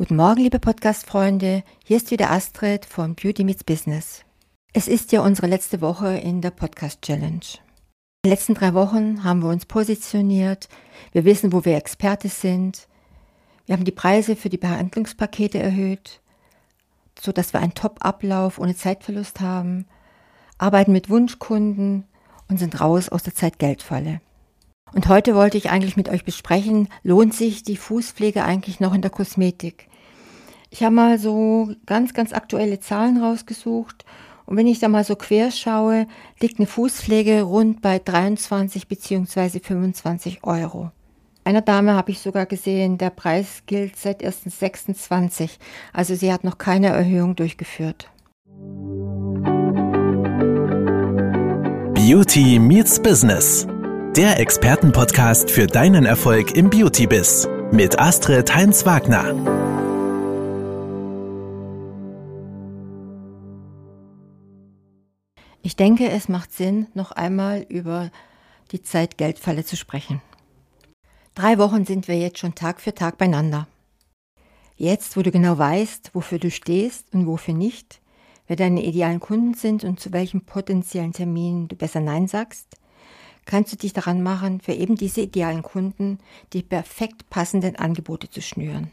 [0.00, 1.64] Guten Morgen, liebe Podcast-Freunde.
[1.84, 4.24] Hier ist wieder Astrid von Beauty Meets Business.
[4.72, 7.40] Es ist ja unsere letzte Woche in der Podcast-Challenge.
[8.22, 10.68] In den letzten drei Wochen haben wir uns positioniert.
[11.10, 12.86] Wir wissen, wo wir Experte sind.
[13.66, 16.20] Wir haben die Preise für die Behandlungspakete erhöht,
[17.20, 19.84] sodass wir einen Top-Ablauf ohne Zeitverlust haben,
[20.58, 22.04] arbeiten mit Wunschkunden
[22.48, 24.20] und sind raus aus der Zeit-Geld-Falle.
[24.92, 29.02] Und heute wollte ich eigentlich mit euch besprechen, lohnt sich die Fußpflege eigentlich noch in
[29.02, 29.87] der Kosmetik?
[30.78, 34.04] Ich habe mal so ganz, ganz aktuelle Zahlen rausgesucht
[34.46, 36.06] und wenn ich da mal so quer schaue,
[36.40, 39.58] liegt eine Fußpflege rund bei 23 bzw.
[39.58, 40.92] 25 Euro.
[41.42, 45.58] Einer Dame habe ich sogar gesehen, der Preis gilt seit 1.26.
[45.92, 48.08] Also sie hat noch keine Erhöhung durchgeführt.
[51.94, 53.66] Beauty meets Business.
[54.16, 59.57] Der Expertenpodcast für deinen Erfolg im Beauty-Biss mit Astrid Heinz-Wagner.
[65.68, 68.10] Ich denke, es macht Sinn, noch einmal über
[68.70, 70.22] die Zeit-Geld-Falle zu sprechen.
[71.34, 73.68] Drei Wochen sind wir jetzt schon Tag für Tag beieinander.
[74.78, 78.00] Jetzt, wo du genau weißt, wofür du stehst und wofür nicht,
[78.46, 82.78] wer deine idealen Kunden sind und zu welchem potenziellen Termin du besser Nein sagst,
[83.44, 86.18] kannst du dich daran machen, für eben diese idealen Kunden
[86.54, 88.90] die perfekt passenden Angebote zu schnüren.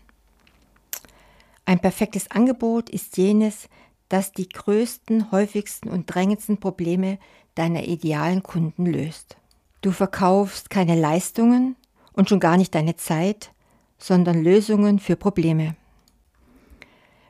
[1.63, 3.69] Ein perfektes Angebot ist jenes,
[4.15, 7.19] das die größten, häufigsten und drängendsten Probleme
[7.53, 9.37] deiner idealen Kunden löst.
[9.81, 11.75] Du verkaufst keine Leistungen,
[12.15, 13.51] und schon gar nicht deine Zeit,
[13.97, 15.75] sondern Lösungen für Probleme.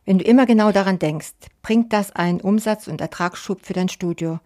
[0.05, 1.33] Wenn du immer genau daran denkst,
[1.63, 4.39] bringt das einen Umsatz- und Ertragsschub für dein Studio,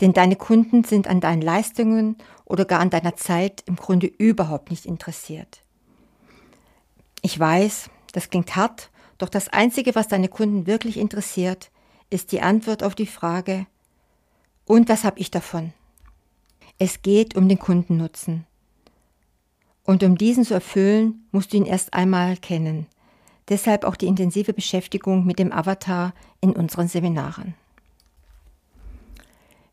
[0.00, 4.70] denn deine Kunden sind an deinen Leistungen oder gar an deiner Zeit im Grunde überhaupt
[4.70, 5.62] nicht interessiert.
[7.22, 11.70] Ich weiß, das klingt hart, doch das Einzige, was deine Kunden wirklich interessiert,
[12.10, 13.66] ist die Antwort auf die Frage,
[14.64, 15.72] und was habe ich davon?
[16.78, 18.46] Es geht um den Kundennutzen.
[19.84, 22.86] Und um diesen zu erfüllen, musst du ihn erst einmal kennen.
[23.48, 27.54] Deshalb auch die intensive Beschäftigung mit dem Avatar in unseren Seminaren.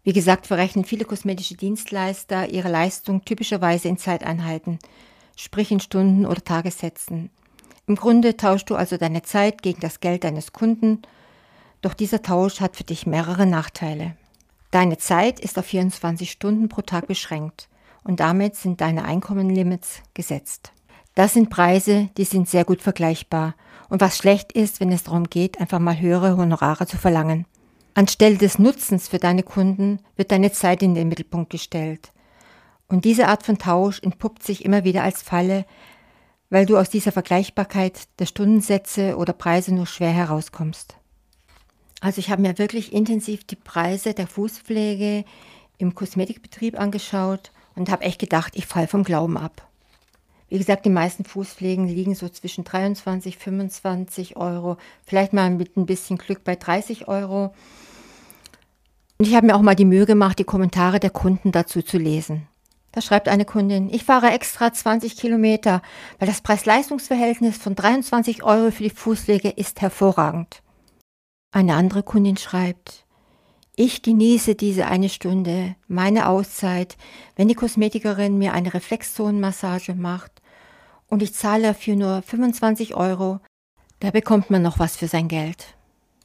[0.04, 4.78] Wie gesagt, verrechnen viele kosmetische Dienstleister ihre Leistung typischerweise in Zeiteinheiten,
[5.36, 7.32] sprich in Stunden oder Tagessätzen.
[7.88, 11.02] Im Grunde tauschst du also deine Zeit gegen das Geld deines Kunden,
[11.84, 14.16] doch dieser Tausch hat für dich mehrere Nachteile.
[14.72, 17.70] Deine Zeit ist auf 24 Stunden pro Tag beschränkt
[18.04, 20.72] und damit sind deine Einkommenlimits gesetzt.
[21.14, 23.54] Das sind Preise, die sind sehr gut vergleichbar
[23.90, 27.46] und was schlecht ist, wenn es darum geht, einfach mal höhere Honorare zu verlangen.
[27.94, 32.12] Anstelle des Nutzens für deine Kunden wird deine Zeit in den Mittelpunkt gestellt.
[32.88, 35.66] Und diese Art von Tausch entpuppt sich immer wieder als Falle,
[36.50, 40.96] weil du aus dieser Vergleichbarkeit der Stundensätze oder Preise nur schwer herauskommst.
[42.04, 45.24] Also ich habe mir wirklich intensiv die Preise der Fußpflege
[45.78, 49.70] im Kosmetikbetrieb angeschaut und habe echt gedacht, ich falle vom Glauben ab.
[50.50, 54.76] Wie gesagt, die meisten Fußpflegen liegen so zwischen 23, 25 Euro,
[55.06, 57.54] vielleicht mal mit ein bisschen Glück bei 30 Euro.
[59.18, 61.98] Und ich habe mir auch mal die Mühe gemacht, die Kommentare der Kunden dazu zu
[61.98, 62.50] lesen.
[62.92, 65.82] Da schreibt eine Kundin, ich fahre extra 20 Kilometer,
[66.20, 70.63] weil das Preis-Leistungs-Verhältnis von 23 Euro für die Fußpflege ist hervorragend.
[71.54, 73.06] Eine andere Kundin schreibt,
[73.76, 76.98] ich genieße diese eine Stunde, meine Auszeit,
[77.36, 80.42] wenn die Kosmetikerin mir eine Reflexzonenmassage macht
[81.06, 83.40] und ich zahle dafür nur 25 Euro,
[84.00, 85.76] da bekommt man noch was für sein Geld.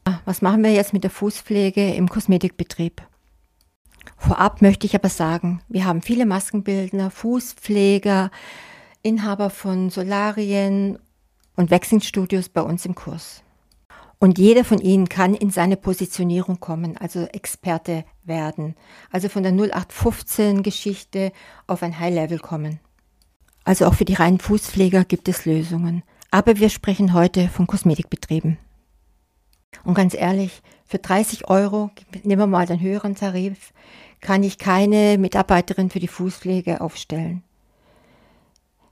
[0.04, 3.02] Ah, was machen wir jetzt mit der Fußpflege im Kosmetikbetrieb?
[4.16, 8.30] Vorab möchte ich aber sagen, wir haben viele Maskenbildner, Fußpfleger,
[9.02, 10.98] Inhaber von Solarien
[11.54, 13.42] und Waxing-Studios bei uns im Kurs.
[14.20, 18.74] Und jeder von ihnen kann in seine Positionierung kommen, also Experte werden.
[19.10, 21.32] Also von der 0815 Geschichte
[21.66, 22.80] auf ein High Level kommen.
[23.64, 26.02] Also auch für die reinen Fußpfleger gibt es Lösungen.
[26.30, 28.58] Aber wir sprechen heute von Kosmetikbetrieben.
[29.84, 31.90] Und ganz ehrlich, für 30 Euro,
[32.24, 33.72] nehmen wir mal den höheren Tarif,
[34.20, 37.44] kann ich keine Mitarbeiterin für die Fußpflege aufstellen.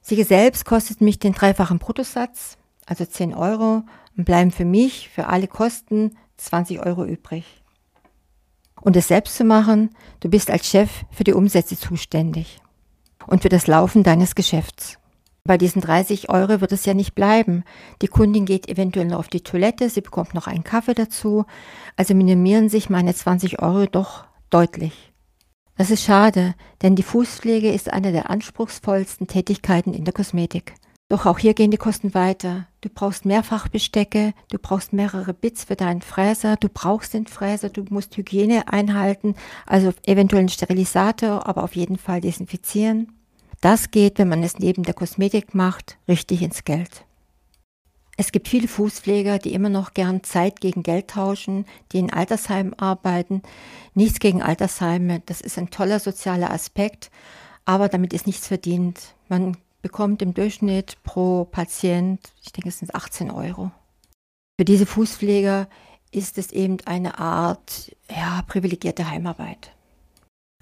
[0.02, 3.82] Sie selbst kostet mich den dreifachen Bruttosatz, also 10 Euro,
[4.16, 7.62] und bleiben für mich, für alle Kosten 20 Euro übrig.
[8.80, 9.90] Und es selbst zu machen,
[10.20, 12.60] du bist als Chef für die Umsätze zuständig
[13.26, 14.98] und für das Laufen deines Geschäfts.
[15.44, 17.62] Bei diesen 30 Euro wird es ja nicht bleiben.
[18.02, 21.44] Die Kundin geht eventuell noch auf die Toilette, sie bekommt noch einen Kaffee dazu,
[21.96, 25.12] also minimieren sich meine 20 Euro doch deutlich.
[25.76, 30.74] Das ist schade, denn die Fußpflege ist eine der anspruchsvollsten Tätigkeiten in der Kosmetik.
[31.08, 32.66] Doch auch hier gehen die Kosten weiter.
[32.80, 37.84] Du brauchst Mehrfachbestecke, du brauchst mehrere Bits für deinen Fräser, du brauchst den Fräser, du
[37.90, 39.36] musst Hygiene einhalten,
[39.66, 43.12] also eventuell einen Sterilisator, aber auf jeden Fall desinfizieren.
[43.60, 47.04] Das geht, wenn man es neben der Kosmetik macht, richtig ins Geld.
[48.16, 52.76] Es gibt viele Fußpfleger, die immer noch gern Zeit gegen Geld tauschen, die in Altersheimen
[52.78, 53.42] arbeiten.
[53.94, 57.10] Nichts gegen Altersheime, das ist ein toller sozialer Aspekt,
[57.64, 59.14] aber damit ist nichts verdient.
[59.28, 59.56] Man
[59.86, 63.70] bekommt im Durchschnitt pro Patient, ich denke, es sind 18 Euro.
[64.58, 65.68] Für diese Fußpfleger
[66.10, 69.76] ist es eben eine Art ja, privilegierte Heimarbeit.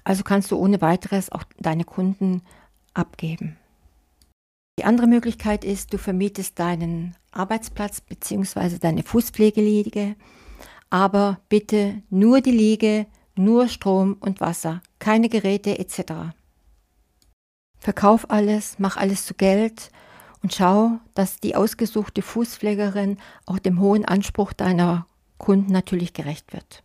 [0.03, 2.43] Also kannst du ohne weiteres auch deine Kunden
[2.93, 3.57] abgeben.
[4.77, 8.77] Die andere Möglichkeit ist, du vermietest deinen Arbeitsplatz bzw.
[8.77, 10.15] deine Fußpflegeliege,
[10.91, 16.35] aber bitte nur die Liege, nur Strom und Wasser, keine Geräte etc.
[17.85, 19.91] Verkauf alles, mach alles zu Geld
[20.41, 25.05] und schau, dass die ausgesuchte Fußpflegerin auch dem hohen Anspruch deiner
[25.37, 26.81] Kunden natürlich gerecht wird.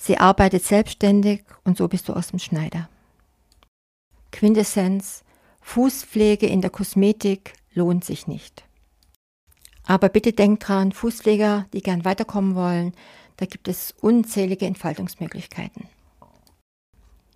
[0.00, 2.88] Sie arbeitet selbstständig und so bist du aus dem Schneider.
[4.30, 5.24] Quintessenz,
[5.60, 8.62] Fußpflege in der Kosmetik lohnt sich nicht.
[9.88, 12.92] Aber bitte denkt dran, Fußpfleger, die gern weiterkommen wollen,
[13.38, 15.88] da gibt es unzählige Entfaltungsmöglichkeiten.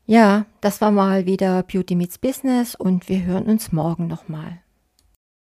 [0.06, 4.61] Ja, das war mal wieder Beauty Meets Business und wir hören uns morgen nochmal.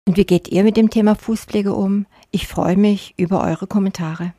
[0.07, 2.05] Und wie geht ihr mit dem Thema Fußpflege um?
[2.31, 4.33] Ich freue mich über eure Kommentare.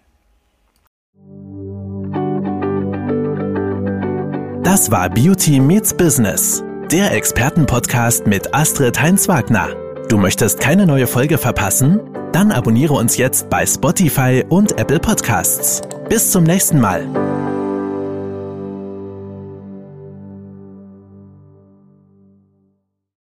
[4.63, 9.77] Das war Beauty Meets Business, der Expertenpodcast mit Astrid Heinz-Wagner.
[10.09, 12.01] Du möchtest keine neue Folge verpassen?
[12.33, 15.83] Dann abonniere uns jetzt bei Spotify und Apple Podcasts.
[16.09, 17.34] Bis zum nächsten Mal.